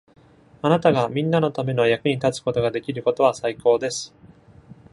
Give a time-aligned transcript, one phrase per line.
[0.63, 4.15] あなたが皆のための役に立つことができることは、最高です。